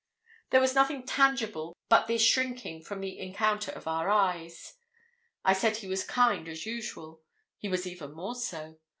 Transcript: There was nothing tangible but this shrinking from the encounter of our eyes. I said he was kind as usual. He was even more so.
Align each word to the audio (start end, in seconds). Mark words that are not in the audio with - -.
There 0.49 0.59
was 0.61 0.73
nothing 0.73 1.05
tangible 1.05 1.75
but 1.87 2.07
this 2.07 2.23
shrinking 2.25 2.81
from 2.81 3.01
the 3.01 3.19
encounter 3.19 3.69
of 3.71 3.85
our 3.87 4.09
eyes. 4.09 4.73
I 5.45 5.53
said 5.53 5.77
he 5.77 5.87
was 5.87 6.03
kind 6.03 6.47
as 6.47 6.65
usual. 6.65 7.21
He 7.59 7.69
was 7.69 7.85
even 7.85 8.13
more 8.13 8.33
so. 8.33 8.79